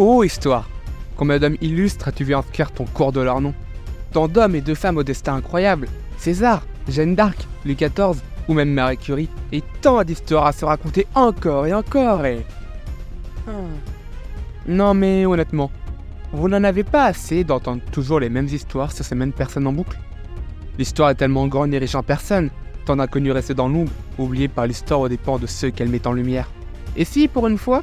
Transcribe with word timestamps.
Oh, 0.00 0.22
histoire. 0.22 0.68
Combien 1.16 1.40
d'hommes 1.40 1.56
illustres 1.60 2.06
as-tu 2.06 2.22
vu 2.22 2.32
inscrire 2.32 2.70
ton 2.70 2.84
cours 2.84 3.10
de 3.10 3.20
leur 3.20 3.40
nom. 3.40 3.52
Tant 4.12 4.28
d'hommes 4.28 4.54
et 4.54 4.60
de 4.60 4.72
femmes 4.72 4.96
au 4.96 5.02
destin 5.02 5.34
incroyable. 5.34 5.88
César, 6.18 6.64
Jeanne 6.86 7.16
d'Arc, 7.16 7.48
Louis 7.64 7.74
XIV, 7.74 8.22
ou 8.46 8.54
même 8.54 8.72
Marie 8.72 8.96
Curie, 8.96 9.28
et 9.50 9.60
tant 9.82 10.04
d'histoires 10.04 10.46
à 10.46 10.52
se 10.52 10.64
raconter 10.64 11.08
encore 11.16 11.66
et 11.66 11.74
encore 11.74 12.24
et... 12.24 12.46
Hmm. 13.48 13.74
Non 14.68 14.94
mais 14.94 15.26
honnêtement, 15.26 15.72
vous 16.32 16.48
n'en 16.48 16.62
avez 16.62 16.84
pas 16.84 17.06
assez 17.06 17.42
d'entendre 17.42 17.82
toujours 17.90 18.20
les 18.20 18.28
mêmes 18.28 18.46
histoires 18.46 18.92
sur 18.92 19.04
ces 19.04 19.16
mêmes 19.16 19.32
personnes 19.32 19.66
en 19.66 19.72
boucle. 19.72 19.98
L'histoire 20.78 21.10
est 21.10 21.16
tellement 21.16 21.48
grande 21.48 21.74
et 21.74 21.78
riche 21.78 21.96
en 21.96 22.04
personnes, 22.04 22.50
tant 22.86 22.94
d'inconnus 22.94 23.32
restés 23.32 23.54
dans 23.54 23.68
l'ombre, 23.68 23.90
oubliés 24.16 24.46
par 24.46 24.68
l'histoire 24.68 25.00
au 25.00 25.08
dépens 25.08 25.40
de 25.40 25.48
ceux 25.48 25.70
qu'elle 25.70 25.88
met 25.88 26.06
en 26.06 26.12
lumière. 26.12 26.48
Et 26.96 27.04
si, 27.04 27.26
pour 27.26 27.48
une 27.48 27.58
fois, 27.58 27.82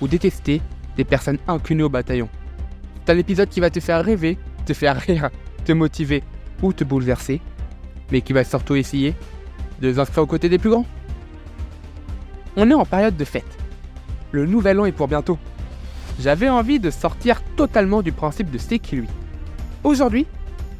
ou 0.00 0.08
détester 0.08 0.60
des 0.96 1.04
personnes 1.04 1.38
inconnues 1.48 1.84
au 1.84 1.88
bataillon. 1.88 2.28
C'est 3.04 3.12
un 3.12 3.18
épisode 3.18 3.48
qui 3.48 3.60
va 3.60 3.70
te 3.70 3.80
faire 3.80 4.04
rêver, 4.04 4.38
te 4.66 4.72
faire 4.72 4.96
rire, 4.96 5.30
te 5.64 5.72
motiver 5.72 6.22
ou 6.62 6.72
te 6.72 6.84
bouleverser, 6.84 7.40
mais 8.10 8.20
qui 8.20 8.32
va 8.32 8.44
surtout 8.44 8.74
essayer 8.74 9.14
de 9.80 9.92
s'inscrire 9.92 10.22
aux 10.24 10.26
côtés 10.26 10.48
des 10.48 10.58
plus 10.58 10.70
grands. 10.70 10.86
On 12.56 12.70
est 12.70 12.74
en 12.74 12.84
période 12.84 13.16
de 13.16 13.24
fête. 13.24 13.58
Le 14.32 14.46
nouvel 14.46 14.80
an 14.80 14.84
est 14.84 14.92
pour 14.92 15.08
bientôt. 15.08 15.38
J'avais 16.20 16.48
envie 16.48 16.80
de 16.80 16.90
sortir 16.90 17.42
totalement 17.56 18.02
du 18.02 18.12
principe 18.12 18.50
de 18.50 18.58
c'est 18.58 18.78
qui 18.78 18.96
lui. 18.96 19.08
Aujourd'hui, 19.84 20.26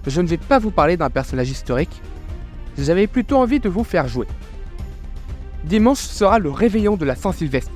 je 0.07 0.21
ne 0.21 0.27
vais 0.27 0.37
pas 0.37 0.59
vous 0.59 0.71
parler 0.71 0.97
d'un 0.97 1.11
personnage 1.11 1.51
historique, 1.51 2.03
j'avais 2.77 3.07
plutôt 3.07 3.37
envie 3.37 3.61
de 3.61 3.69
vous 3.69 3.85
faire 3.85 4.09
jouer. 4.09 4.27
Dimanche 5.65 5.99
sera 5.99 6.39
le 6.39 6.51
réveillon 6.51 6.97
de 6.97 7.05
la 7.05 7.15
Saint-Sylvestre. 7.15 7.73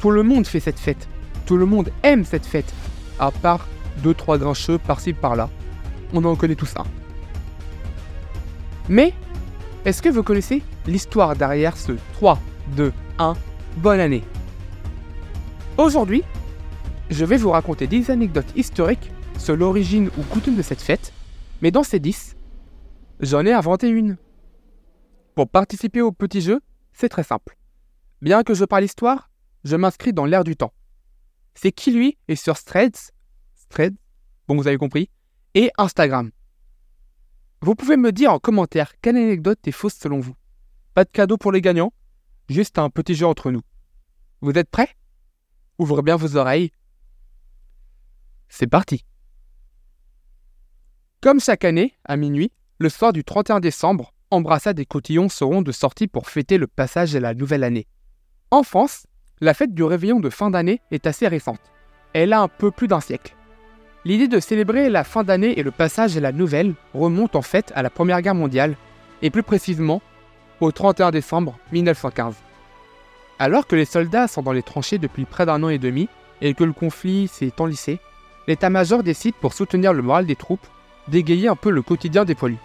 Tout 0.00 0.10
le 0.10 0.22
monde 0.22 0.46
fait 0.46 0.60
cette 0.60 0.78
fête. 0.78 1.08
Tout 1.46 1.56
le 1.56 1.66
monde 1.66 1.90
aime 2.02 2.24
cette 2.24 2.46
fête. 2.46 2.72
À 3.18 3.30
part 3.30 3.66
deux 4.02 4.14
trois 4.14 4.38
grincheux 4.38 4.78
par-ci 4.78 5.12
par-là. 5.12 5.48
On 6.12 6.24
en 6.24 6.36
connaît 6.36 6.54
tout 6.54 6.66
ça. 6.66 6.84
Mais, 8.88 9.14
est-ce 9.84 10.02
que 10.02 10.08
vous 10.08 10.22
connaissez 10.22 10.62
l'histoire 10.86 11.34
derrière 11.34 11.76
ce 11.76 11.92
3, 12.14 12.38
2, 12.76 12.92
1, 13.18 13.34
bonne 13.78 14.00
année? 14.00 14.22
Aujourd'hui, 15.76 16.22
je 17.10 17.24
vais 17.24 17.36
vous 17.36 17.50
raconter 17.50 17.86
10 17.86 18.10
anecdotes 18.10 18.52
historiques 18.54 19.10
sur 19.38 19.56
l'origine 19.56 20.10
ou 20.18 20.22
coutume 20.22 20.56
de 20.56 20.62
cette 20.62 20.80
fête, 20.80 21.12
mais 21.62 21.70
dans 21.70 21.82
ces 21.82 21.98
10, 21.98 22.36
j'en 23.20 23.44
ai 23.44 23.52
inventé 23.52 23.88
une. 23.88 24.16
Pour 25.34 25.48
participer 25.48 26.00
au 26.00 26.12
petit 26.12 26.40
jeu, 26.40 26.60
c'est 26.92 27.08
très 27.08 27.24
simple. 27.24 27.56
Bien 28.22 28.42
que 28.42 28.54
je 28.54 28.64
parle 28.64 28.84
histoire, 28.84 29.30
je 29.66 29.76
m'inscris 29.76 30.12
dans 30.12 30.24
l'air 30.24 30.44
du 30.44 30.56
temps. 30.56 30.72
C'est 31.54 31.72
qui 31.72 31.90
lui 31.90 32.18
est 32.28 32.36
sur 32.36 32.62
Threads, 32.62 33.10
Threads, 33.68 33.96
bon 34.46 34.56
vous 34.56 34.68
avez 34.68 34.78
compris, 34.78 35.10
et 35.54 35.70
Instagram. 35.76 36.30
Vous 37.62 37.74
pouvez 37.74 37.96
me 37.96 38.12
dire 38.12 38.32
en 38.32 38.38
commentaire 38.38 38.92
quelle 39.00 39.16
anecdote 39.16 39.58
est 39.66 39.72
fausse 39.72 39.94
selon 39.94 40.20
vous. 40.20 40.36
Pas 40.94 41.04
de 41.04 41.10
cadeau 41.10 41.36
pour 41.36 41.50
les 41.50 41.60
gagnants, 41.60 41.92
juste 42.48 42.78
un 42.78 42.90
petit 42.90 43.14
jeu 43.14 43.26
entre 43.26 43.50
nous. 43.50 43.62
Vous 44.40 44.52
êtes 44.52 44.70
prêts? 44.70 44.90
Ouvrez 45.78 46.02
bien 46.02 46.16
vos 46.16 46.36
oreilles. 46.36 46.70
C'est 48.48 48.68
parti. 48.68 49.04
Comme 51.20 51.40
chaque 51.40 51.64
année, 51.64 51.94
à 52.04 52.16
minuit, 52.16 52.52
le 52.78 52.88
soir 52.88 53.12
du 53.12 53.24
31 53.24 53.58
décembre, 53.58 54.14
embrassades 54.30 54.78
et 54.78 54.86
cotillons 54.86 55.28
seront 55.28 55.62
de 55.62 55.72
sortie 55.72 56.06
pour 56.06 56.28
fêter 56.28 56.56
le 56.56 56.68
passage 56.68 57.16
à 57.16 57.20
la 57.20 57.34
nouvelle 57.34 57.64
année. 57.64 57.88
En 58.50 58.62
France, 58.62 59.06
la 59.40 59.54
fête 59.54 59.74
du 59.74 59.82
réveillon 59.82 60.20
de 60.20 60.30
fin 60.30 60.50
d'année 60.50 60.80
est 60.90 61.06
assez 61.06 61.28
récente. 61.28 61.60
Elle 62.12 62.32
a 62.32 62.40
un 62.40 62.48
peu 62.48 62.70
plus 62.70 62.88
d'un 62.88 63.00
siècle. 63.00 63.34
L'idée 64.04 64.28
de 64.28 64.40
célébrer 64.40 64.88
la 64.88 65.04
fin 65.04 65.24
d'année 65.24 65.58
et 65.58 65.62
le 65.62 65.70
passage 65.70 66.16
à 66.16 66.20
la 66.20 66.32
nouvelle 66.32 66.74
remonte 66.94 67.36
en 67.36 67.42
fait 67.42 67.72
à 67.74 67.82
la 67.82 67.90
Première 67.90 68.22
Guerre 68.22 68.34
mondiale, 68.34 68.76
et 69.22 69.30
plus 69.30 69.42
précisément 69.42 70.02
au 70.60 70.72
31 70.72 71.10
décembre 71.10 71.58
1915. 71.72 72.34
Alors 73.38 73.66
que 73.66 73.76
les 73.76 73.84
soldats 73.84 74.28
sont 74.28 74.42
dans 74.42 74.52
les 74.52 74.62
tranchées 74.62 74.98
depuis 74.98 75.24
près 75.24 75.46
d'un 75.46 75.62
an 75.62 75.68
et 75.68 75.78
demi, 75.78 76.08
et 76.40 76.54
que 76.54 76.64
le 76.64 76.72
conflit 76.72 77.28
s'est 77.28 77.52
enlissé, 77.58 77.98
l'état-major 78.46 79.02
décide 79.02 79.34
pour 79.34 79.54
soutenir 79.54 79.92
le 79.92 80.02
moral 80.02 80.26
des 80.26 80.36
troupes 80.36 80.66
d'égayer 81.08 81.48
un 81.48 81.56
peu 81.56 81.70
le 81.70 81.82
quotidien 81.82 82.24
des 82.24 82.34
poilus 82.34 82.58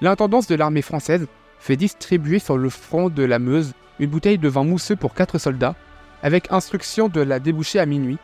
l'intendance 0.00 0.46
de 0.46 0.54
l'armée 0.54 0.82
française 0.82 1.26
fait 1.58 1.76
distribuer 1.76 2.38
sur 2.38 2.56
le 2.56 2.70
front 2.70 3.08
de 3.08 3.22
la 3.22 3.38
Meuse 3.38 3.74
une 3.98 4.10
bouteille 4.10 4.38
de 4.38 4.48
vin 4.48 4.62
mousseux 4.62 4.94
pour 4.94 5.14
4 5.14 5.38
soldats, 5.38 5.74
avec 6.22 6.50
instruction 6.52 7.08
de 7.08 7.20
la 7.20 7.38
déboucher 7.40 7.78
à 7.78 7.86
minuit. 7.86 8.18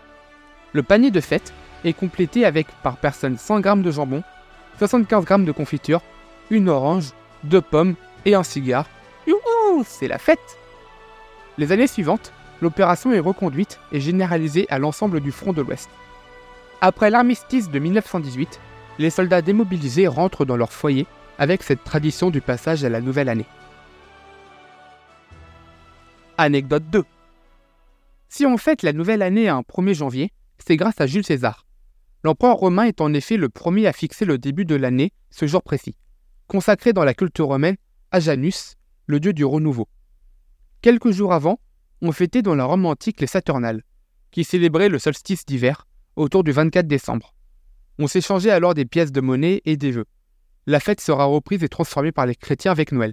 Le 0.72 0.82
panier 0.82 1.10
de 1.10 1.20
fête 1.20 1.52
est 1.84 1.92
complété 1.92 2.44
avec 2.44 2.66
par 2.82 2.96
personne 2.96 3.38
100 3.38 3.62
g 3.62 3.74
de 3.76 3.90
jambon, 3.90 4.22
75 4.78 5.24
g 5.26 5.38
de 5.44 5.52
confiture, 5.52 6.00
une 6.50 6.68
orange, 6.68 7.12
deux 7.44 7.60
pommes 7.60 7.94
et 8.24 8.34
un 8.34 8.42
cigare. 8.42 8.86
C'est 9.84 10.08
la 10.08 10.18
fête 10.18 10.58
Les 11.58 11.72
années 11.72 11.86
suivantes, 11.88 12.32
l'opération 12.62 13.12
est 13.12 13.18
reconduite 13.18 13.80
et 13.92 14.00
généralisée 14.00 14.66
à 14.70 14.78
l'ensemble 14.78 15.20
du 15.20 15.32
front 15.32 15.52
de 15.52 15.62
l'Ouest. 15.62 15.90
Après 16.80 17.10
l'armistice 17.10 17.70
de 17.70 17.78
1918, 17.78 18.60
les 18.98 19.10
soldats 19.10 19.42
démobilisés 19.42 20.06
rentrent 20.06 20.44
dans 20.44 20.56
leur 20.56 20.72
foyer 20.72 21.06
avec 21.38 21.62
cette 21.62 21.82
tradition 21.82 22.30
du 22.30 22.40
passage 22.40 22.84
à 22.84 22.88
la 22.88 23.00
nouvelle 23.00 23.28
année. 23.28 23.46
Anecdote 26.38 26.84
2. 26.90 27.04
Si 28.28 28.46
on 28.46 28.56
fête 28.56 28.82
la 28.82 28.92
nouvelle 28.92 29.22
année 29.22 29.48
un 29.48 29.60
1er 29.60 29.94
janvier, 29.94 30.32
c'est 30.58 30.76
grâce 30.76 31.00
à 31.00 31.06
Jules 31.06 31.24
César. 31.24 31.66
L'empereur 32.22 32.56
romain 32.56 32.84
est 32.84 33.00
en 33.00 33.12
effet 33.12 33.36
le 33.36 33.48
premier 33.48 33.86
à 33.86 33.92
fixer 33.92 34.24
le 34.24 34.38
début 34.38 34.64
de 34.64 34.74
l'année, 34.74 35.12
ce 35.30 35.46
jour 35.46 35.62
précis, 35.62 35.96
consacré 36.46 36.92
dans 36.92 37.04
la 37.04 37.14
culture 37.14 37.46
romaine 37.46 37.76
à 38.10 38.20
Janus, 38.20 38.76
le 39.06 39.20
dieu 39.20 39.32
du 39.32 39.44
renouveau. 39.44 39.88
Quelques 40.80 41.10
jours 41.10 41.32
avant, 41.32 41.60
on 42.00 42.12
fêtait 42.12 42.42
dans 42.42 42.54
la 42.54 42.64
Rome 42.64 42.86
antique 42.86 43.20
les 43.20 43.26
Saturnales, 43.26 43.82
qui 44.30 44.44
célébraient 44.44 44.88
le 44.88 44.98
solstice 44.98 45.44
d'hiver, 45.44 45.86
autour 46.16 46.44
du 46.44 46.52
24 46.52 46.86
décembre. 46.86 47.34
On 47.98 48.06
s'échangeait 48.06 48.50
alors 48.50 48.74
des 48.74 48.84
pièces 48.84 49.12
de 49.12 49.20
monnaie 49.20 49.62
et 49.64 49.76
des 49.76 49.90
vœux 49.90 50.06
la 50.66 50.80
fête 50.80 51.00
sera 51.00 51.24
reprise 51.24 51.62
et 51.62 51.68
transformée 51.68 52.12
par 52.12 52.26
les 52.26 52.34
chrétiens 52.34 52.72
avec 52.72 52.92
Noël. 52.92 53.12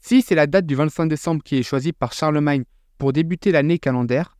Si 0.00 0.22
c'est 0.22 0.34
la 0.34 0.46
date 0.46 0.66
du 0.66 0.74
25 0.74 1.06
décembre 1.06 1.42
qui 1.42 1.58
est 1.58 1.62
choisie 1.62 1.92
par 1.92 2.12
Charlemagne 2.12 2.64
pour 3.00 3.14
débuter 3.14 3.50
l'année 3.50 3.78
calendaire, 3.78 4.36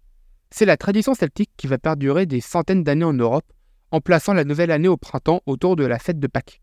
c'est 0.50 0.66
la 0.66 0.76
tradition 0.76 1.14
celtique 1.14 1.50
qui 1.56 1.66
va 1.66 1.78
perdurer 1.78 2.26
des 2.26 2.42
centaines 2.42 2.84
d'années 2.84 3.06
en 3.06 3.14
Europe, 3.14 3.50
en 3.90 4.02
plaçant 4.02 4.34
la 4.34 4.44
nouvelle 4.44 4.70
année 4.70 4.86
au 4.86 4.98
printemps 4.98 5.40
autour 5.46 5.76
de 5.76 5.84
la 5.86 5.98
fête 5.98 6.20
de 6.20 6.26
Pâques. 6.26 6.60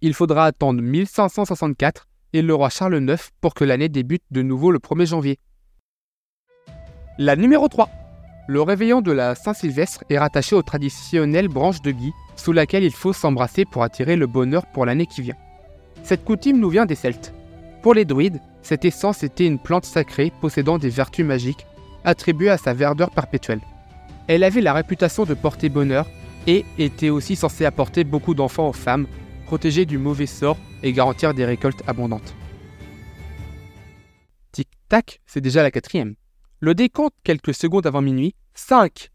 Il 0.00 0.14
faudra 0.14 0.46
attendre 0.46 0.82
1564 0.82 2.08
et 2.32 2.42
le 2.42 2.52
roi 2.56 2.70
Charles 2.70 3.00
IX 3.00 3.30
pour 3.40 3.54
que 3.54 3.64
l'année 3.64 3.88
débute 3.88 4.24
de 4.32 4.42
nouveau 4.42 4.72
le 4.72 4.80
1er 4.80 5.06
janvier. 5.06 5.38
La 7.18 7.36
numéro 7.36 7.68
3. 7.68 7.88
Le 8.48 8.60
réveillon 8.60 9.00
de 9.00 9.12
la 9.12 9.36
Saint-Sylvestre 9.36 10.02
est 10.10 10.18
rattaché 10.18 10.56
aux 10.56 10.62
traditionnelles 10.62 11.48
branches 11.48 11.82
de 11.82 11.92
gui 11.92 12.12
sous 12.34 12.52
laquelle 12.52 12.82
il 12.82 12.92
faut 12.92 13.12
s'embrasser 13.12 13.64
pour 13.64 13.84
attirer 13.84 14.16
le 14.16 14.26
bonheur 14.26 14.66
pour 14.72 14.86
l'année 14.86 15.06
qui 15.06 15.22
vient. 15.22 15.36
Cette 16.02 16.24
coutume 16.24 16.58
nous 16.58 16.68
vient 16.68 16.84
des 16.84 16.96
Celtes. 16.96 17.32
Pour 17.80 17.94
les 17.94 18.04
druides, 18.04 18.40
cette 18.64 18.84
essence 18.84 19.22
était 19.22 19.46
une 19.46 19.60
plante 19.60 19.84
sacrée 19.84 20.32
possédant 20.40 20.78
des 20.78 20.88
vertus 20.88 21.24
magiques, 21.24 21.66
attribuées 22.04 22.50
à 22.50 22.58
sa 22.58 22.74
verdeur 22.74 23.10
perpétuelle. 23.12 23.60
Elle 24.26 24.42
avait 24.42 24.60
la 24.60 24.72
réputation 24.72 25.24
de 25.24 25.34
porter 25.34 25.68
bonheur 25.68 26.08
et 26.46 26.64
était 26.78 27.10
aussi 27.10 27.36
censée 27.36 27.64
apporter 27.64 28.02
beaucoup 28.02 28.34
d'enfants 28.34 28.68
aux 28.68 28.72
femmes, 28.72 29.06
protéger 29.46 29.86
du 29.86 29.98
mauvais 29.98 30.26
sort 30.26 30.58
et 30.82 30.92
garantir 30.92 31.32
des 31.34 31.44
récoltes 31.44 31.82
abondantes. 31.86 32.34
Tic-tac, 34.50 35.20
c'est 35.26 35.40
déjà 35.40 35.62
la 35.62 35.70
quatrième. 35.70 36.16
Le 36.58 36.74
décompte 36.74 37.14
quelques 37.22 37.54
secondes 37.54 37.86
avant 37.86 38.02
minuit. 38.02 38.34
5, 38.54 39.10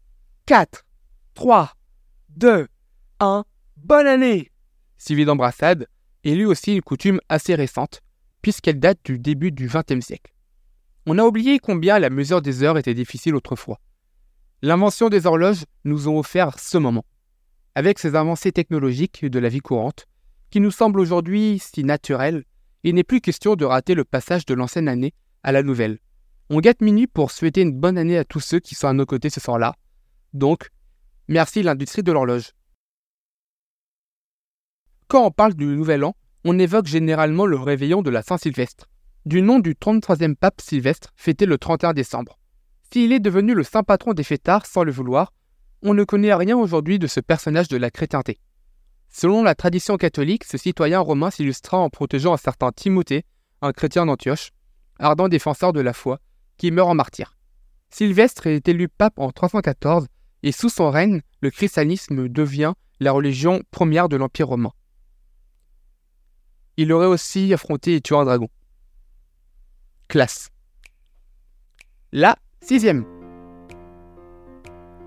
4, 0.46 0.86
3, 1.34 1.72
2, 2.36 2.66
un 3.20 3.44
Bonne 3.76 4.06
année 4.06 4.50
suivi 5.00 5.24
d'embrassade, 5.24 5.88
est 6.24 6.34
lui 6.34 6.44
aussi 6.44 6.74
une 6.74 6.82
coutume 6.82 7.20
assez 7.28 7.54
récente, 7.54 8.02
puisqu'elle 8.42 8.78
date 8.80 8.98
du 9.04 9.18
début 9.18 9.52
du 9.52 9.68
XXe 9.68 10.04
siècle. 10.04 10.32
On 11.06 11.18
a 11.18 11.24
oublié 11.24 11.58
combien 11.58 11.98
la 11.98 12.10
mesure 12.10 12.42
des 12.42 12.62
heures 12.62 12.78
était 12.78 12.94
difficile 12.94 13.34
autrefois. 13.34 13.80
L'invention 14.62 15.08
des 15.08 15.26
horloges 15.26 15.64
nous 15.84 16.08
ont 16.08 16.18
offert 16.18 16.58
ce 16.58 16.78
moment. 16.78 17.04
Avec 17.74 17.98
ces 17.98 18.14
avancées 18.14 18.52
technologiques 18.52 19.24
de 19.24 19.38
la 19.38 19.48
vie 19.48 19.60
courante, 19.60 20.06
qui 20.50 20.60
nous 20.60 20.70
semblent 20.70 21.00
aujourd'hui 21.00 21.58
si 21.58 21.84
naturelles, 21.84 22.44
il 22.82 22.94
n'est 22.94 23.04
plus 23.04 23.20
question 23.20 23.56
de 23.56 23.64
rater 23.64 23.94
le 23.94 24.04
passage 24.04 24.44
de 24.44 24.54
l'ancienne 24.54 24.88
année 24.88 25.14
à 25.42 25.52
la 25.52 25.62
nouvelle. 25.62 25.98
On 26.50 26.60
gâte 26.60 26.82
minuit 26.82 27.06
pour 27.06 27.30
souhaiter 27.30 27.62
une 27.62 27.72
bonne 27.72 27.96
année 27.96 28.18
à 28.18 28.24
tous 28.24 28.40
ceux 28.40 28.58
qui 28.58 28.74
sont 28.74 28.88
à 28.88 28.92
nos 28.92 29.06
côtés 29.06 29.30
ce 29.30 29.40
soir-là. 29.40 29.74
Donc, 30.32 30.70
merci 31.28 31.62
l'industrie 31.62 32.02
de 32.02 32.12
l'horloge. 32.12 32.52
Quand 35.08 35.24
on 35.24 35.30
parle 35.30 35.54
du 35.54 35.64
Nouvel 35.64 36.04
An, 36.04 36.14
on 36.44 36.58
évoque 36.58 36.86
généralement 36.86 37.46
le 37.46 37.56
réveillon 37.56 38.02
de 38.02 38.10
la 38.10 38.22
Saint-Sylvestre, 38.22 38.86
du 39.26 39.42
nom 39.42 39.58
du 39.58 39.74
33e 39.74 40.34
pape 40.34 40.60
Sylvestre 40.60 41.12
fêté 41.16 41.46
le 41.46 41.58
31 41.58 41.92
décembre. 41.92 42.38
S'il 42.92 43.12
est 43.12 43.20
devenu 43.20 43.54
le 43.54 43.62
saint 43.62 43.82
patron 43.82 44.14
des 44.14 44.24
fêtards 44.24 44.66
sans 44.66 44.82
le 44.82 44.92
vouloir, 44.92 45.32
on 45.82 45.94
ne 45.94 46.04
connaît 46.04 46.34
rien 46.34 46.56
aujourd'hui 46.56 46.98
de 46.98 47.06
ce 47.06 47.20
personnage 47.20 47.68
de 47.68 47.76
la 47.76 47.90
chrétienté. 47.90 48.40
Selon 49.08 49.42
la 49.42 49.54
tradition 49.54 49.96
catholique, 49.96 50.44
ce 50.44 50.56
citoyen 50.56 51.00
romain 51.00 51.30
s'illustra 51.30 51.78
en 51.78 51.90
protégeant 51.90 52.32
un 52.32 52.38
certain 52.38 52.72
Timothée, 52.72 53.24
un 53.60 53.72
chrétien 53.72 54.06
d'Antioche, 54.06 54.50
ardent 54.98 55.28
défenseur 55.28 55.72
de 55.72 55.80
la 55.80 55.92
foi, 55.92 56.20
qui 56.56 56.70
meurt 56.70 56.88
en 56.88 56.94
martyr. 56.94 57.36
Sylvestre 57.90 58.46
est 58.46 58.68
élu 58.68 58.88
pape 58.88 59.18
en 59.18 59.30
314 59.30 60.06
et 60.42 60.52
sous 60.52 60.68
son 60.68 60.90
règne, 60.90 61.20
le 61.40 61.50
christianisme 61.50 62.28
devient 62.28 62.72
la 63.00 63.12
religion 63.12 63.62
première 63.70 64.08
de 64.08 64.16
l'Empire 64.16 64.48
romain. 64.48 64.72
Il 66.82 66.94
aurait 66.94 67.04
aussi 67.04 67.52
affronté 67.52 67.94
et 67.96 68.00
tué 68.00 68.16
un 68.16 68.24
dragon. 68.24 68.48
Classe. 70.08 70.48
La 72.10 72.36
sixième. 72.62 73.04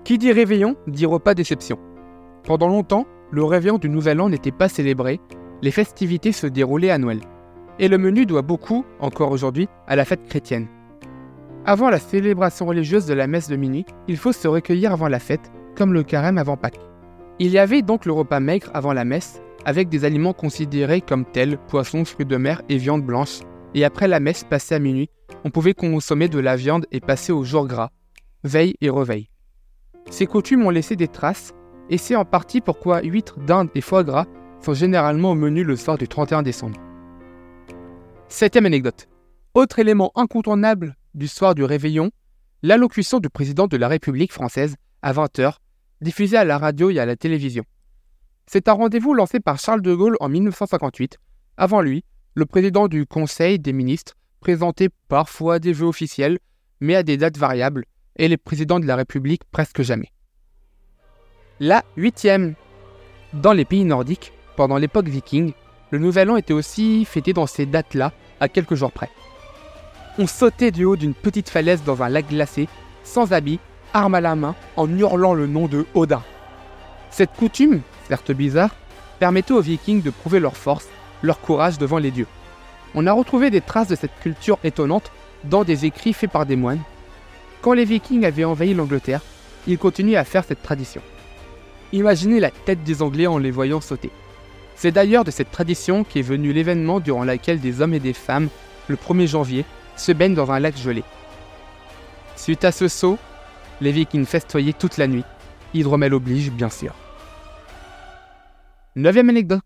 Qui 0.04 0.16
dit 0.16 0.30
réveillon 0.30 0.76
dit 0.86 1.04
repas 1.04 1.34
déception. 1.34 1.80
Pendant 2.44 2.68
longtemps, 2.68 3.08
le 3.32 3.42
réveillon 3.42 3.78
du 3.78 3.88
Nouvel 3.88 4.20
An 4.20 4.28
n'était 4.28 4.52
pas 4.52 4.68
célébré, 4.68 5.18
les 5.62 5.72
festivités 5.72 6.30
se 6.30 6.46
déroulaient 6.46 6.92
à 6.92 6.98
Noël. 6.98 7.18
Et 7.80 7.88
le 7.88 7.98
menu 7.98 8.24
doit 8.24 8.42
beaucoup, 8.42 8.84
encore 9.00 9.32
aujourd'hui, 9.32 9.68
à 9.88 9.96
la 9.96 10.04
fête 10.04 10.28
chrétienne. 10.28 10.68
Avant 11.66 11.90
la 11.90 11.98
célébration 11.98 12.66
religieuse 12.66 13.06
de 13.06 13.14
la 13.14 13.26
messe 13.26 13.48
de 13.48 13.56
minuit, 13.56 13.84
il 14.06 14.16
faut 14.16 14.30
se 14.30 14.46
recueillir 14.46 14.92
avant 14.92 15.08
la 15.08 15.18
fête, 15.18 15.50
comme 15.74 15.92
le 15.92 16.04
carême 16.04 16.38
avant 16.38 16.56
Pâques. 16.56 16.78
Il 17.40 17.50
y 17.50 17.58
avait 17.58 17.82
donc 17.82 18.06
le 18.06 18.12
repas 18.12 18.38
maigre 18.38 18.70
avant 18.74 18.92
la 18.92 19.04
messe, 19.04 19.42
avec 19.64 19.88
des 19.88 20.04
aliments 20.04 20.32
considérés 20.32 21.00
comme 21.00 21.24
tels, 21.24 21.58
poissons, 21.58 22.04
fruits 22.04 22.26
de 22.26 22.36
mer 22.36 22.62
et 22.68 22.76
viande 22.76 23.04
blanche, 23.04 23.40
et 23.74 23.84
après 23.84 24.08
la 24.08 24.20
messe 24.20 24.44
passée 24.44 24.74
à 24.74 24.78
minuit, 24.78 25.10
on 25.44 25.50
pouvait 25.50 25.74
consommer 25.74 26.28
de 26.28 26.38
la 26.38 26.56
viande 26.56 26.86
et 26.92 27.00
passer 27.00 27.32
au 27.32 27.44
jour 27.44 27.66
gras, 27.66 27.90
veille 28.44 28.74
et 28.80 28.88
reveille. 28.90 29.28
Ces 30.10 30.26
coutumes 30.26 30.64
ont 30.64 30.70
laissé 30.70 30.96
des 30.96 31.08
traces, 31.08 31.52
et 31.90 31.98
c'est 31.98 32.16
en 32.16 32.24
partie 32.24 32.60
pourquoi 32.60 33.02
huîtres, 33.02 33.38
dindes 33.40 33.70
et 33.74 33.80
foie 33.80 34.04
gras 34.04 34.26
sont 34.60 34.74
généralement 34.74 35.32
au 35.32 35.34
menu 35.34 35.64
le 35.64 35.76
soir 35.76 35.98
du 35.98 36.08
31 36.08 36.42
décembre. 36.42 36.78
Septième 38.28 38.66
anecdote. 38.66 39.08
Autre 39.54 39.78
élément 39.78 40.10
incontournable 40.14 40.96
du 41.14 41.28
soir 41.28 41.54
du 41.54 41.62
réveillon, 41.62 42.10
l'allocution 42.62 43.20
du 43.20 43.28
président 43.28 43.66
de 43.66 43.76
la 43.76 43.88
République 43.88 44.32
française 44.32 44.76
à 45.02 45.12
20h, 45.12 45.56
diffusée 46.00 46.36
à 46.36 46.44
la 46.44 46.58
radio 46.58 46.90
et 46.90 46.98
à 46.98 47.06
la 47.06 47.16
télévision. 47.16 47.64
C'est 48.46 48.68
un 48.68 48.72
rendez-vous 48.72 49.14
lancé 49.14 49.40
par 49.40 49.58
Charles 49.58 49.82
de 49.82 49.94
Gaulle 49.94 50.16
en 50.20 50.28
1958. 50.28 51.18
Avant 51.56 51.80
lui, 51.80 52.04
le 52.34 52.46
président 52.46 52.88
du 52.88 53.06
Conseil 53.06 53.58
des 53.58 53.72
ministres 53.72 54.14
présentait 54.40 54.90
parfois 55.08 55.58
des 55.58 55.72
vœux 55.72 55.86
officiels, 55.86 56.38
mais 56.80 56.94
à 56.94 57.02
des 57.02 57.16
dates 57.16 57.38
variables, 57.38 57.84
et 58.16 58.28
les 58.28 58.36
présidents 58.36 58.80
de 58.80 58.86
la 58.86 58.96
République 58.96 59.42
presque 59.50 59.82
jamais. 59.82 60.12
La 61.60 61.84
huitième. 61.96 62.54
Dans 63.32 63.52
les 63.52 63.64
pays 63.64 63.84
nordiques, 63.84 64.32
pendant 64.56 64.76
l'époque 64.76 65.08
viking, 65.08 65.52
le 65.90 65.98
Nouvel 65.98 66.30
An 66.30 66.36
était 66.36 66.52
aussi 66.52 67.04
fêté 67.04 67.32
dans 67.32 67.46
ces 67.46 67.66
dates-là, 67.66 68.12
à 68.40 68.48
quelques 68.48 68.74
jours 68.74 68.92
près. 68.92 69.10
On 70.18 70.26
sautait 70.26 70.70
du 70.70 70.84
haut 70.84 70.96
d'une 70.96 71.14
petite 71.14 71.48
falaise 71.48 71.82
dans 71.84 72.02
un 72.02 72.08
lac 72.08 72.28
glacé, 72.28 72.68
sans 73.02 73.32
habit, 73.32 73.58
arme 73.92 74.14
à 74.14 74.20
la 74.20 74.34
main, 74.34 74.54
en 74.76 74.88
hurlant 74.88 75.34
le 75.34 75.46
nom 75.46 75.66
de 75.66 75.86
Odin. 75.94 76.22
Cette 77.10 77.32
coutume, 77.32 77.80
certes 78.08 78.32
bizarre, 78.32 78.74
permettait 79.18 79.52
aux 79.52 79.60
vikings 79.60 80.02
de 80.02 80.10
prouver 80.10 80.40
leur 80.40 80.56
force, 80.56 80.88
leur 81.22 81.40
courage 81.40 81.78
devant 81.78 81.98
les 81.98 82.10
dieux. 82.10 82.26
On 82.94 83.06
a 83.06 83.12
retrouvé 83.12 83.50
des 83.50 83.60
traces 83.60 83.88
de 83.88 83.96
cette 83.96 84.18
culture 84.20 84.58
étonnante 84.64 85.10
dans 85.44 85.64
des 85.64 85.84
écrits 85.84 86.12
faits 86.12 86.30
par 86.30 86.46
des 86.46 86.56
moines. 86.56 86.82
Quand 87.60 87.72
les 87.72 87.84
vikings 87.84 88.24
avaient 88.24 88.44
envahi 88.44 88.74
l'Angleterre, 88.74 89.20
ils 89.66 89.78
continuaient 89.78 90.16
à 90.16 90.24
faire 90.24 90.44
cette 90.44 90.62
tradition. 90.62 91.00
Imaginez 91.92 92.40
la 92.40 92.50
tête 92.50 92.82
des 92.84 93.02
Anglais 93.02 93.26
en 93.26 93.38
les 93.38 93.50
voyant 93.50 93.80
sauter. 93.80 94.10
C'est 94.76 94.92
d'ailleurs 94.92 95.24
de 95.24 95.30
cette 95.30 95.50
tradition 95.50 96.04
qu'est 96.04 96.22
venu 96.22 96.52
l'événement 96.52 97.00
durant 97.00 97.24
lequel 97.24 97.60
des 97.60 97.80
hommes 97.80 97.94
et 97.94 98.00
des 98.00 98.12
femmes, 98.12 98.48
le 98.88 98.96
1er 98.96 99.28
janvier, 99.28 99.64
se 99.96 100.12
baignent 100.12 100.34
dans 100.34 100.50
un 100.50 100.58
lac 100.58 100.76
gelé. 100.76 101.04
Suite 102.36 102.64
à 102.64 102.72
ce 102.72 102.88
saut, 102.88 103.18
les 103.80 103.92
vikings 103.92 104.26
festoyaient 104.26 104.72
toute 104.72 104.98
la 104.98 105.06
nuit. 105.06 105.24
Hydromel 105.72 106.14
oblige, 106.14 106.50
bien 106.50 106.68
sûr. 106.68 106.94
Neuvième 108.96 109.28
anecdote. 109.28 109.60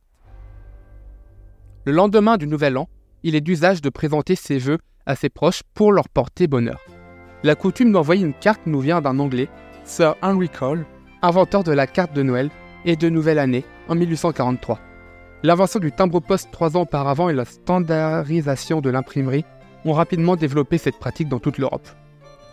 Le 1.85 1.93
lendemain 1.93 2.39
du 2.39 2.47
Nouvel 2.47 2.79
An, 2.79 2.89
il 3.23 3.35
est 3.35 3.43
d'usage 3.43 3.83
de 3.83 3.91
présenter 3.91 4.35
ses 4.37 4.57
vœux 4.57 4.79
à 5.05 5.17
ses 5.17 5.29
proches 5.29 5.63
pour 5.75 5.93
leur 5.93 6.09
porter 6.09 6.47
bonheur. 6.47 6.81
La 7.43 7.55
coutume 7.55 7.93
d'envoyer 7.93 8.25
une 8.25 8.33
carte 8.33 8.63
nous 8.65 8.81
vient 8.81 9.03
d'un 9.03 9.19
Anglais, 9.19 9.51
Sir 9.85 10.17
Henry 10.23 10.49
Cole, 10.49 10.87
inventeur 11.21 11.63
de 11.63 11.73
la 11.73 11.87
carte 11.87 12.15
de 12.15 12.23
Noël 12.23 12.49
et 12.87 12.97
de 12.97 13.11
Nouvelle 13.11 13.39
Année 13.39 13.67
en 13.89 13.97
1843. 13.97 14.81
L'invention 15.43 15.79
du 15.79 15.93
timbre-poste 15.93 16.49
trois 16.51 16.79
ans 16.79 16.83
auparavant 16.83 17.29
et 17.29 17.35
la 17.35 17.45
standardisation 17.45 18.81
de 18.81 18.89
l'imprimerie 18.89 19.45
ont 19.85 19.93
rapidement 19.93 20.37
développé 20.37 20.79
cette 20.79 20.99
pratique 20.99 21.29
dans 21.29 21.39
toute 21.39 21.59
l'Europe. 21.59 21.87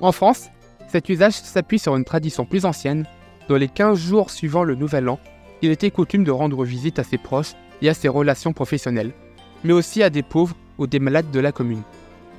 En 0.01 0.12
France, 0.12 0.50
cet 0.89 1.07
usage 1.07 1.36
s'appuie 1.36 1.80
sur 1.80 1.95
une 1.95 2.04
tradition 2.04 2.45
plus 2.45 2.66
ancienne. 2.66 3.06
Dans 3.48 3.56
les 3.56 3.69
15 3.69 3.98
jours 3.98 4.30
suivant 4.30 4.66
le 4.66 4.75
Nouvel 4.75 5.07
An, 5.07 5.19
il 5.62 5.72
était 5.72 5.92
coutume 5.92 6.24
de 6.24 6.31
rendre 6.31 6.63
visite 6.63 7.00
à 7.00 7.04
ses 7.04 7.18
proches 7.18 7.54
et 7.81 7.90
à 7.90 7.94
ses 7.94 8.07
relations 8.07 8.54
professionnelles, 8.54 9.13
mais 9.63 9.74
aussi 9.74 10.04
à 10.04 10.10
des 10.10 10.24
pauvres 10.24 10.56
ou 10.78 10.88
des 10.88 11.00
malades 11.00 11.31
de 11.31 11.40
la 11.40 11.52
commune. 11.52 11.83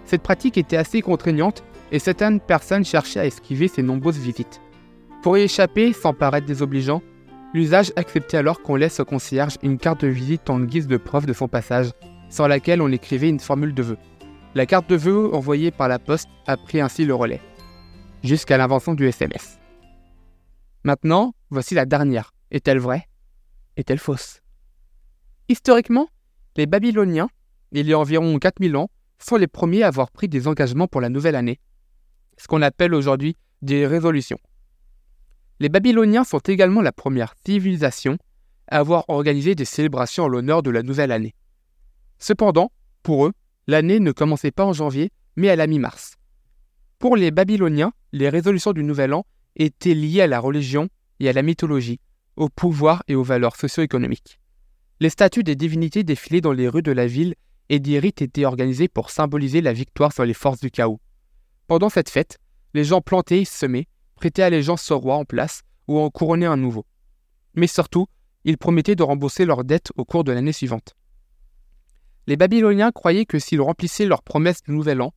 Cette 0.04 0.22
pratique 0.22 0.58
était 0.58 0.76
assez 0.76 1.02
contraignante 1.02 1.64
et 1.92 1.98
certaines 1.98 2.40
personnes 2.40 2.84
cherchaient 2.84 3.20
à 3.20 3.26
esquiver 3.26 3.68
ces 3.68 3.82
nombreuses 3.82 4.18
visites. 4.18 4.60
Pour 5.22 5.36
y 5.38 5.42
échapper 5.42 5.92
sans 5.92 6.12
paraître 6.12 6.46
désobligeant, 6.46 7.02
l'usage 7.54 7.92
acceptait 7.96 8.36
alors 8.36 8.62
qu'on 8.62 8.76
laisse 8.76 9.00
au 9.00 9.04
concierge 9.04 9.56
une 9.62 9.78
carte 9.78 10.02
de 10.02 10.08
visite 10.08 10.48
en 10.50 10.60
guise 10.60 10.86
de 10.86 10.96
preuve 10.96 11.26
de 11.26 11.32
son 11.32 11.48
passage, 11.48 11.90
sans 12.28 12.46
laquelle 12.46 12.82
on 12.82 12.92
écrivait 12.92 13.28
une 13.28 13.40
formule 13.40 13.74
de 13.74 13.82
vœux. 13.82 13.98
La 14.54 14.66
carte 14.66 14.88
de 14.88 14.96
vœux 14.96 15.34
envoyée 15.34 15.70
par 15.70 15.88
la 15.88 15.98
poste 15.98 16.28
a 16.46 16.56
pris 16.56 16.80
ainsi 16.80 17.04
le 17.04 17.14
relais, 17.14 17.40
jusqu'à 18.22 18.56
l'invention 18.56 18.94
du 18.94 19.06
SMS. 19.06 19.58
Maintenant, 20.84 21.34
voici 21.50 21.74
la 21.74 21.86
dernière. 21.86 22.35
Est-elle 22.50 22.78
vraie? 22.78 23.08
Est-elle 23.76 23.98
fausse? 23.98 24.40
Historiquement, 25.48 26.08
les 26.56 26.66
Babyloniens, 26.66 27.28
il 27.72 27.86
y 27.86 27.92
a 27.92 27.98
environ 27.98 28.38
4000 28.38 28.76
ans, 28.76 28.90
sont 29.18 29.36
les 29.36 29.46
premiers 29.46 29.82
à 29.82 29.88
avoir 29.88 30.10
pris 30.10 30.28
des 30.28 30.46
engagements 30.46 30.88
pour 30.88 31.00
la 31.00 31.08
nouvelle 31.08 31.36
année, 31.36 31.58
ce 32.36 32.46
qu'on 32.46 32.62
appelle 32.62 32.94
aujourd'hui 32.94 33.36
des 33.62 33.86
résolutions. 33.86 34.38
Les 35.58 35.68
Babyloniens 35.68 36.24
sont 36.24 36.38
également 36.38 36.82
la 36.82 36.92
première 36.92 37.34
civilisation 37.44 38.18
à 38.68 38.78
avoir 38.78 39.08
organisé 39.08 39.54
des 39.54 39.64
célébrations 39.64 40.24
en 40.24 40.28
l'honneur 40.28 40.62
de 40.62 40.70
la 40.70 40.82
nouvelle 40.82 41.12
année. 41.12 41.34
Cependant, 42.18 42.70
pour 43.02 43.26
eux, 43.26 43.32
l'année 43.66 44.00
ne 44.00 44.12
commençait 44.12 44.50
pas 44.50 44.64
en 44.64 44.72
janvier, 44.72 45.10
mais 45.36 45.48
à 45.48 45.56
la 45.56 45.66
mi-mars. 45.66 46.16
Pour 46.98 47.16
les 47.16 47.30
Babyloniens, 47.30 47.92
les 48.12 48.28
résolutions 48.28 48.72
du 48.72 48.82
Nouvel 48.82 49.14
An 49.14 49.24
étaient 49.56 49.94
liées 49.94 50.22
à 50.22 50.26
la 50.26 50.40
religion 50.40 50.88
et 51.20 51.28
à 51.28 51.32
la 51.32 51.42
mythologie, 51.42 52.00
au 52.36 52.48
pouvoir 52.48 53.02
et 53.08 53.14
aux 53.14 53.22
valeurs 53.22 53.56
socio-économiques. 53.56 54.38
Les 55.00 55.10
statues 55.10 55.42
des 55.42 55.56
divinités 55.56 56.04
défilaient 56.04 56.40
dans 56.40 56.52
les 56.52 56.68
rues 56.68 56.82
de 56.82 56.92
la 56.92 57.06
ville 57.06 57.34
et 57.68 57.80
des 57.80 57.98
rites 57.98 58.22
étaient 58.22 58.44
organisés 58.44 58.88
pour 58.88 59.10
symboliser 59.10 59.60
la 59.60 59.72
victoire 59.72 60.12
sur 60.12 60.24
les 60.24 60.34
forces 60.34 60.60
du 60.60 60.70
chaos. 60.70 61.00
Pendant 61.66 61.88
cette 61.88 62.10
fête, 62.10 62.38
les 62.74 62.84
gens 62.84 63.00
plantaient 63.00 63.42
et 63.42 63.44
semaient, 63.44 63.88
prêtaient 64.14 64.42
allégeance 64.42 64.90
au 64.90 64.98
roi 64.98 65.16
en 65.16 65.24
place 65.24 65.62
ou 65.88 65.98
en 65.98 66.10
couronnaient 66.10 66.46
un 66.46 66.56
nouveau. 66.56 66.86
Mais 67.54 67.66
surtout, 67.66 68.06
ils 68.44 68.58
promettaient 68.58 68.94
de 68.94 69.02
rembourser 69.02 69.44
leurs 69.44 69.64
dettes 69.64 69.92
au 69.96 70.04
cours 70.04 70.24
de 70.24 70.32
l'année 70.32 70.52
suivante. 70.52 70.94
Les 72.26 72.36
Babyloniens 72.36 72.92
croyaient 72.92 73.26
que 73.26 73.38
s'ils 73.38 73.60
remplissaient 73.60 74.06
leurs 74.06 74.22
promesses 74.22 74.62
du 74.62 74.72
Nouvel 74.72 75.02
An, 75.02 75.12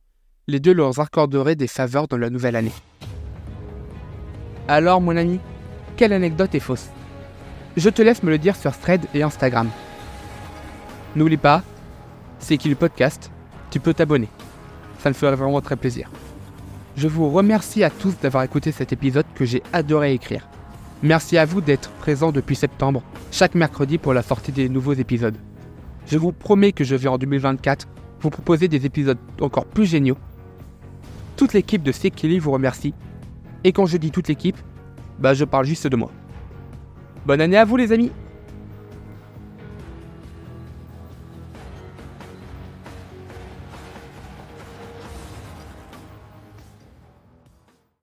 les 0.46 0.60
deux 0.60 0.72
leur 0.72 0.98
accorderaient 0.98 1.56
des 1.56 1.66
faveurs 1.66 2.08
dans 2.08 2.16
la 2.16 2.30
nouvelle 2.30 2.56
année. 2.56 2.72
Alors, 4.68 5.00
mon 5.00 5.16
ami, 5.16 5.40
quelle 5.96 6.12
anecdote 6.12 6.54
est 6.54 6.60
fausse? 6.60 6.88
Je 7.76 7.88
te 7.88 8.02
laisse 8.02 8.22
me 8.22 8.30
le 8.30 8.38
dire 8.38 8.56
sur 8.56 8.76
Thread 8.76 9.06
et 9.14 9.22
Instagram. 9.22 9.68
N'oublie 11.14 11.36
pas, 11.36 11.62
c'est 12.40 12.74
podcast, 12.74 13.30
tu 13.70 13.78
peux 13.78 13.94
t'abonner. 13.94 14.28
Ça 14.98 15.08
me 15.08 15.14
ferait 15.14 15.36
vraiment 15.36 15.60
très 15.60 15.76
plaisir. 15.76 16.10
Je 16.96 17.06
vous 17.06 17.30
remercie 17.30 17.84
à 17.84 17.90
tous 17.90 18.14
d'avoir 18.20 18.42
écouté 18.42 18.72
cet 18.72 18.92
épisode 18.92 19.26
que 19.34 19.44
j'ai 19.44 19.62
adoré 19.72 20.12
écrire. 20.12 20.48
Merci 21.02 21.38
à 21.38 21.44
vous 21.44 21.60
d'être 21.60 21.90
présents 21.92 22.32
depuis 22.32 22.56
septembre, 22.56 23.02
chaque 23.30 23.54
mercredi 23.54 23.98
pour 23.98 24.14
la 24.14 24.22
sortie 24.22 24.52
des 24.52 24.68
nouveaux 24.68 24.92
épisodes. 24.92 25.36
Je 26.06 26.18
vous 26.18 26.32
promets 26.32 26.72
que 26.72 26.84
je 26.84 26.96
vais 26.96 27.08
en 27.08 27.18
2024 27.18 27.86
vous 28.20 28.30
proposer 28.30 28.66
des 28.66 28.84
épisodes 28.84 29.18
encore 29.40 29.64
plus 29.64 29.86
géniaux. 29.86 30.18
Toute 31.36 31.52
l'équipe 31.52 31.82
de 31.82 31.92
Sekili 31.92 32.38
vous 32.38 32.50
remercie. 32.50 32.94
Et 33.62 33.72
quand 33.72 33.86
je 33.86 33.96
dis 33.96 34.10
toute 34.10 34.28
l'équipe, 34.28 34.58
bah 35.20 35.34
je 35.34 35.44
parle 35.44 35.66
juste 35.66 35.86
de 35.86 35.96
moi. 35.96 36.10
Bonne 37.26 37.42
année 37.42 37.58
à 37.58 37.64
vous 37.66 37.76
les 37.76 37.92
amis 37.92 38.10